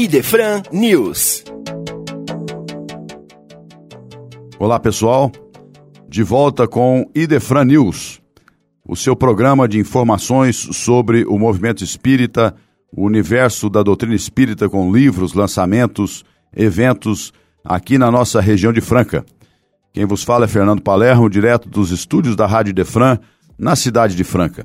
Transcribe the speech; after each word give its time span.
Idefran 0.00 0.62
News. 0.70 1.42
Olá, 4.56 4.78
pessoal. 4.78 5.32
De 6.08 6.22
volta 6.22 6.68
com 6.68 7.04
Idefran 7.12 7.64
News, 7.64 8.22
o 8.86 8.94
seu 8.94 9.16
programa 9.16 9.66
de 9.66 9.80
informações 9.80 10.54
sobre 10.56 11.24
o 11.24 11.36
movimento 11.36 11.82
espírita, 11.82 12.54
o 12.92 13.04
universo 13.04 13.68
da 13.68 13.82
doutrina 13.82 14.14
espírita 14.14 14.68
com 14.68 14.92
livros, 14.92 15.34
lançamentos, 15.34 16.24
eventos 16.56 17.32
aqui 17.64 17.98
na 17.98 18.08
nossa 18.08 18.40
região 18.40 18.72
de 18.72 18.80
Franca. 18.80 19.26
Quem 19.92 20.06
vos 20.06 20.22
fala 20.22 20.44
é 20.44 20.48
Fernando 20.48 20.80
Palermo, 20.80 21.28
direto 21.28 21.68
dos 21.68 21.90
estúdios 21.90 22.36
da 22.36 22.46
Rádio 22.46 22.72
Defran, 22.72 23.18
na 23.58 23.74
cidade 23.74 24.14
de 24.14 24.22
Franca. 24.22 24.64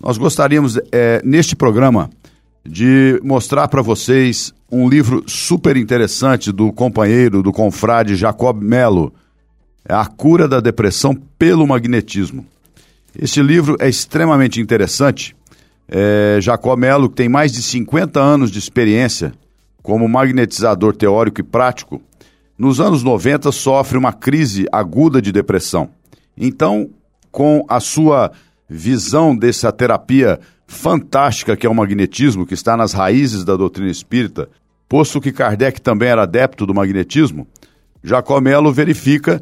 Nós 0.00 0.16
gostaríamos, 0.16 0.78
é, 0.90 1.20
neste 1.22 1.54
programa, 1.54 2.08
de 2.66 3.20
mostrar 3.22 3.68
para 3.68 3.82
vocês 3.82 4.52
um 4.70 4.88
livro 4.88 5.22
super 5.26 5.76
interessante 5.76 6.50
do 6.50 6.72
companheiro, 6.72 7.42
do 7.42 7.52
confrade 7.52 8.16
Jacob 8.16 8.60
Melo, 8.62 9.12
é 9.86 9.92
A 9.92 10.06
Cura 10.06 10.48
da 10.48 10.60
Depressão 10.60 11.14
pelo 11.38 11.66
Magnetismo. 11.66 12.46
Este 13.16 13.42
livro 13.42 13.76
é 13.78 13.88
extremamente 13.88 14.60
interessante. 14.60 15.36
É, 15.86 16.38
Jacob 16.40 16.80
que 17.10 17.14
tem 17.16 17.28
mais 17.28 17.52
de 17.52 17.62
50 17.62 18.18
anos 18.18 18.50
de 18.50 18.58
experiência 18.58 19.32
como 19.82 20.08
magnetizador 20.08 20.96
teórico 20.96 21.40
e 21.40 21.44
prático, 21.44 22.00
nos 22.56 22.80
anos 22.80 23.02
90 23.02 23.52
sofre 23.52 23.98
uma 23.98 24.14
crise 24.14 24.66
aguda 24.72 25.20
de 25.20 25.30
depressão. 25.30 25.90
Então, 26.36 26.88
com 27.30 27.66
a 27.68 27.78
sua 27.80 28.32
visão 28.68 29.36
dessa 29.36 29.70
terapia 29.70 30.40
fantástica 30.66 31.56
que 31.56 31.66
é 31.66 31.70
o 31.70 31.74
magnetismo, 31.74 32.46
que 32.46 32.54
está 32.54 32.76
nas 32.76 32.92
raízes 32.92 33.44
da 33.44 33.56
doutrina 33.56 33.90
espírita, 33.90 34.48
posto 34.88 35.20
que 35.20 35.32
Kardec 35.32 35.80
também 35.80 36.08
era 36.08 36.22
adepto 36.22 36.66
do 36.66 36.74
magnetismo, 36.74 37.46
Jacó 38.02 38.40
Melo 38.40 38.72
verifica 38.72 39.40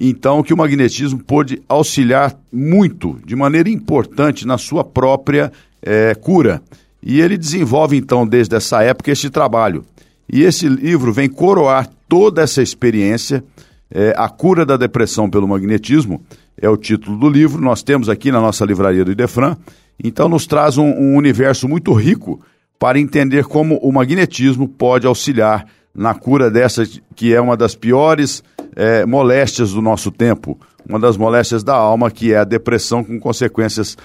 então 0.00 0.42
que 0.42 0.54
o 0.54 0.56
magnetismo 0.56 1.22
pôde 1.22 1.60
auxiliar 1.68 2.38
muito, 2.52 3.18
de 3.24 3.34
maneira 3.34 3.68
importante, 3.68 4.46
na 4.46 4.56
sua 4.56 4.84
própria 4.84 5.52
é, 5.82 6.14
cura. 6.14 6.62
E 7.02 7.20
ele 7.20 7.36
desenvolve 7.36 7.96
então 7.96 8.26
desde 8.26 8.56
essa 8.56 8.82
época 8.82 9.10
este 9.10 9.28
trabalho. 9.28 9.84
E 10.30 10.42
esse 10.42 10.68
livro 10.68 11.12
vem 11.12 11.28
coroar 11.28 11.88
toda 12.08 12.42
essa 12.42 12.62
experiência, 12.62 13.42
é, 13.90 14.14
A 14.16 14.28
Cura 14.28 14.64
da 14.64 14.76
Depressão 14.76 15.28
pelo 15.28 15.48
Magnetismo, 15.48 16.22
é 16.60 16.68
o 16.68 16.76
título 16.76 17.18
do 17.18 17.28
livro. 17.28 17.60
Nós 17.60 17.82
temos 17.82 18.08
aqui 18.08 18.30
na 18.30 18.40
nossa 18.40 18.64
livraria 18.64 19.04
do 19.04 19.12
Idefran. 19.12 19.56
Então, 20.02 20.28
nos 20.28 20.46
traz 20.46 20.78
um, 20.78 20.86
um 20.86 21.16
universo 21.16 21.68
muito 21.68 21.92
rico 21.92 22.40
para 22.78 22.98
entender 22.98 23.44
como 23.44 23.76
o 23.78 23.92
magnetismo 23.92 24.68
pode 24.68 25.06
auxiliar 25.06 25.66
na 25.94 26.14
cura 26.14 26.50
dessa 26.50 26.84
que 27.16 27.34
é 27.34 27.40
uma 27.40 27.56
das 27.56 27.74
piores 27.74 28.42
é, 28.76 29.04
moléstias 29.04 29.72
do 29.72 29.82
nosso 29.82 30.12
tempo, 30.12 30.58
uma 30.88 31.00
das 31.00 31.16
moléstias 31.16 31.64
da 31.64 31.74
alma, 31.74 32.10
que 32.10 32.32
é 32.32 32.38
a 32.38 32.44
depressão, 32.44 33.02
com 33.02 33.18
consequências 33.18 33.96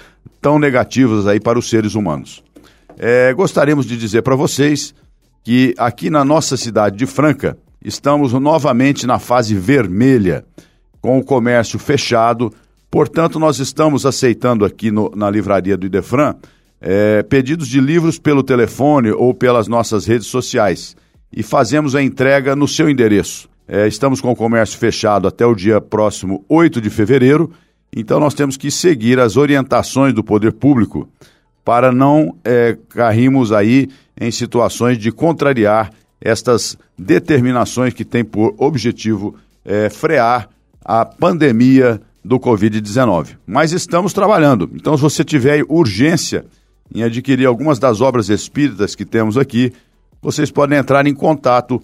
tão 0.41 0.57
negativas 0.57 1.27
aí 1.27 1.39
para 1.39 1.59
os 1.59 1.69
seres 1.69 1.93
humanos. 1.93 2.43
É, 2.97 3.31
gostaríamos 3.33 3.85
de 3.85 3.95
dizer 3.95 4.23
para 4.23 4.35
vocês 4.35 4.95
que 5.43 5.75
aqui 5.77 6.09
na 6.09 6.25
nossa 6.25 6.57
cidade 6.57 6.97
de 6.97 7.05
Franca 7.05 7.57
estamos 7.83 8.33
novamente 8.33 9.05
na 9.05 9.19
fase 9.19 9.55
vermelha 9.55 10.43
com 11.01 11.19
o 11.19 11.23
comércio 11.23 11.77
fechado. 11.77 12.51
Portanto, 12.93 13.39
nós 13.39 13.57
estamos 13.57 14.05
aceitando 14.05 14.63
aqui 14.63 14.91
no, 14.91 15.11
na 15.15 15.27
livraria 15.27 15.75
do 15.75 15.87
Idefran 15.87 16.35
é, 16.79 17.23
pedidos 17.23 17.67
de 17.67 17.81
livros 17.81 18.19
pelo 18.19 18.43
telefone 18.43 19.09
ou 19.09 19.33
pelas 19.33 19.67
nossas 19.67 20.05
redes 20.05 20.27
sociais 20.27 20.95
e 21.35 21.41
fazemos 21.41 21.95
a 21.95 22.03
entrega 22.03 22.55
no 22.55 22.67
seu 22.67 22.87
endereço. 22.87 23.49
É, 23.67 23.87
estamos 23.87 24.21
com 24.21 24.31
o 24.31 24.35
comércio 24.35 24.77
fechado 24.77 25.27
até 25.27 25.43
o 25.43 25.55
dia 25.55 25.81
próximo 25.81 26.45
8 26.47 26.79
de 26.79 26.91
fevereiro, 26.91 27.49
então 27.91 28.19
nós 28.19 28.35
temos 28.35 28.57
que 28.57 28.69
seguir 28.69 29.19
as 29.19 29.37
orientações 29.37 30.13
do 30.13 30.23
poder 30.23 30.53
público 30.53 31.09
para 31.65 31.91
não 31.91 32.37
é, 32.45 32.77
cairmos 32.89 33.51
aí 33.51 33.89
em 34.15 34.29
situações 34.29 34.99
de 34.99 35.11
contrariar 35.11 35.89
estas 36.21 36.77
determinações 36.95 37.91
que 37.91 38.05
têm 38.05 38.23
por 38.23 38.53
objetivo 38.59 39.33
é, 39.65 39.89
frear 39.89 40.47
a 40.85 41.03
pandemia 41.03 41.99
do 42.23 42.39
Covid-19. 42.39 43.37
Mas 43.45 43.71
estamos 43.71 44.13
trabalhando. 44.13 44.69
Então, 44.73 44.95
se 44.95 45.03
você 45.03 45.23
tiver 45.23 45.63
urgência 45.67 46.45
em 46.93 47.03
adquirir 47.03 47.45
algumas 47.45 47.79
das 47.79 48.01
obras 48.01 48.29
espíritas 48.29 48.95
que 48.95 49.05
temos 49.05 49.37
aqui, 49.37 49.73
vocês 50.21 50.49
podem 50.51 50.77
entrar 50.77 51.05
em 51.05 51.13
contato 51.13 51.81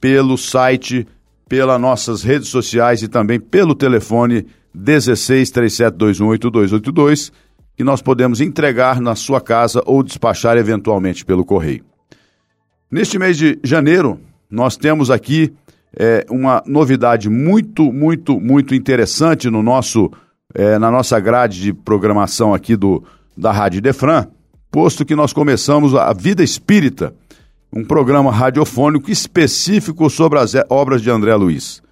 pelo 0.00 0.38
site, 0.38 1.06
pelas 1.48 1.80
nossas 1.80 2.22
redes 2.22 2.48
sociais 2.48 3.02
e 3.02 3.08
também 3.08 3.40
pelo 3.40 3.74
telefone 3.74 4.46
16 4.72 5.52
8282 6.00 7.32
que 7.76 7.84
nós 7.84 8.02
podemos 8.02 8.40
entregar 8.40 9.00
na 9.00 9.14
sua 9.14 9.40
casa 9.40 9.82
ou 9.86 10.02
despachar 10.02 10.56
eventualmente 10.56 11.24
pelo 11.24 11.44
correio. 11.44 11.82
Neste 12.90 13.18
mês 13.18 13.38
de 13.38 13.58
janeiro, 13.64 14.20
nós 14.50 14.76
temos 14.76 15.10
aqui 15.10 15.52
é, 15.96 16.24
uma 16.30 16.62
novidade 16.66 17.28
muito, 17.28 17.92
muito, 17.92 18.40
muito 18.40 18.74
interessante 18.74 19.50
no 19.50 19.62
nosso, 19.62 20.10
é, 20.54 20.78
na 20.78 20.90
nossa 20.90 21.18
grade 21.18 21.60
de 21.60 21.72
programação 21.72 22.54
aqui 22.54 22.76
do, 22.76 23.02
da 23.36 23.52
Rádio 23.52 23.80
Defran, 23.80 24.26
posto 24.70 25.04
que 25.04 25.16
nós 25.16 25.32
começamos 25.32 25.94
a 25.94 26.12
Vida 26.12 26.42
Espírita, 26.42 27.14
um 27.72 27.84
programa 27.84 28.32
radiofônico 28.32 29.10
específico 29.10 30.08
sobre 30.10 30.38
as 30.38 30.52
obras 30.68 31.02
de 31.02 31.10
André 31.10 31.34
Luiz. 31.34 31.82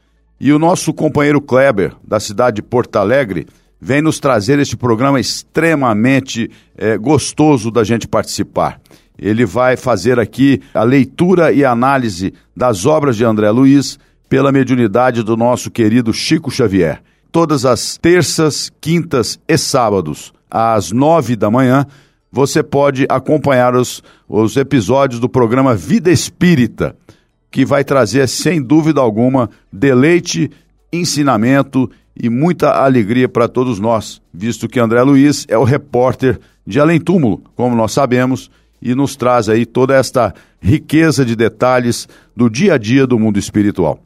E 0.41 0.53
o 0.53 0.59
nosso 0.59 0.92
companheiro 0.92 1.41
Kleber, 1.41 1.94
da 2.06 2.20
cidade 2.20 2.56
de 2.56 2.62
Porto 2.62 2.97
Alegre, 2.97 3.47
vem 3.80 4.03
nos 4.03 4.19
trazer 4.19 4.59
este 4.59 4.76
programa 4.76 5.20
extremamente 5.20 6.50
é, 6.76 6.97
gostoso 6.97 7.70
da 7.70 7.84
gente 7.84 8.06
participar. 8.06 8.80
Ele 9.18 9.44
vai 9.44 9.76
fazer 9.76 10.18
aqui 10.18 10.60
a 10.72 10.82
leitura 10.82 11.52
e 11.52 11.64
análise 11.64 12.32
das 12.56 12.86
obras 12.86 13.16
de 13.16 13.24
André 13.24 13.50
Luiz 13.50 13.98
pela 14.28 14.52
mediunidade 14.52 15.22
do 15.22 15.36
nosso 15.36 15.70
querido 15.70 16.12
Chico 16.12 16.50
Xavier. 16.50 17.02
Todas 17.32 17.64
as 17.64 17.96
terças, 17.96 18.70
quintas 18.80 19.38
e 19.48 19.58
sábados, 19.58 20.32
às 20.50 20.92
nove 20.92 21.34
da 21.34 21.50
manhã, 21.50 21.86
você 22.30 22.62
pode 22.62 23.06
acompanhar 23.08 23.74
os, 23.74 24.02
os 24.28 24.56
episódios 24.56 25.20
do 25.20 25.28
programa 25.28 25.74
Vida 25.74 26.10
Espírita, 26.10 26.94
que 27.50 27.64
vai 27.64 27.82
trazer, 27.82 28.28
sem 28.28 28.62
dúvida 28.62 29.00
alguma, 29.00 29.48
deleite, 29.72 30.50
ensinamento 30.92 31.90
e 32.20 32.28
muita 32.28 32.70
alegria 32.70 33.28
para 33.28 33.48
todos 33.48 33.78
nós, 33.78 34.20
visto 34.32 34.68
que 34.68 34.80
André 34.80 35.02
Luiz 35.02 35.46
é 35.48 35.56
o 35.56 35.64
repórter 35.64 36.38
de 36.66 36.80
Além 36.80 37.00
Túmulo, 37.00 37.42
como 37.54 37.74
nós 37.74 37.92
sabemos, 37.92 38.50
e 38.81 38.94
nos 38.94 39.16
traz 39.16 39.49
aí 39.49 39.66
toda 39.66 39.94
esta 39.94 40.34
riqueza 40.61 41.25
de 41.25 41.34
detalhes 41.37 42.09
do 42.37 42.49
dia 42.49 42.75
a 42.75 42.78
dia 42.78 43.06
do 43.06 43.19
mundo 43.19 43.39
espiritual. 43.39 44.00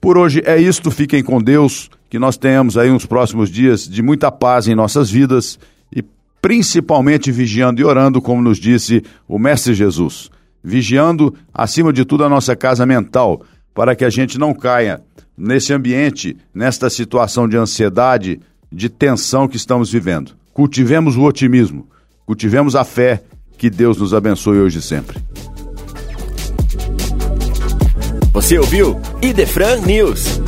Por 0.00 0.16
hoje 0.16 0.42
é 0.44 0.56
isto, 0.56 0.90
fiquem 0.90 1.22
com 1.22 1.42
Deus, 1.42 1.90
que 2.08 2.18
nós 2.18 2.36
tenhamos 2.36 2.78
aí 2.78 2.90
uns 2.90 3.06
próximos 3.06 3.50
dias 3.50 3.88
de 3.88 4.02
muita 4.02 4.30
paz 4.30 4.68
em 4.68 4.74
nossas 4.74 5.10
vidas 5.10 5.58
e 5.94 6.04
principalmente 6.40 7.32
vigiando 7.32 7.80
e 7.80 7.84
orando, 7.84 8.22
como 8.22 8.40
nos 8.40 8.58
disse 8.58 9.02
o 9.26 9.38
Mestre 9.38 9.74
Jesus. 9.74 10.30
Vigiando, 10.62 11.34
acima 11.52 11.92
de 11.92 12.04
tudo, 12.04 12.24
a 12.24 12.28
nossa 12.28 12.54
casa 12.54 12.86
mental, 12.86 13.42
para 13.74 13.96
que 13.96 14.04
a 14.04 14.10
gente 14.10 14.38
não 14.38 14.54
caia 14.54 15.00
nesse 15.36 15.72
ambiente, 15.72 16.36
nesta 16.54 16.88
situação 16.88 17.48
de 17.48 17.56
ansiedade, 17.56 18.40
de 18.70 18.88
tensão 18.88 19.46
que 19.48 19.56
estamos 19.56 19.90
vivendo. 19.90 20.32
Cultivemos 20.52 21.16
o 21.16 21.22
otimismo, 21.22 21.88
cultivemos 22.24 22.74
a 22.74 22.84
fé 22.84 23.22
que 23.56 23.70
Deus 23.70 23.96
nos 23.98 24.12
abençoe 24.12 24.58
hoje 24.58 24.78
e 24.78 24.82
sempre. 24.82 25.18
Você 28.32 28.58
ouviu 28.58 29.00
Idefran 29.22 29.80
News. 29.80 30.40